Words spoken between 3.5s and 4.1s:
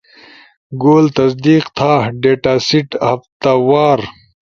وار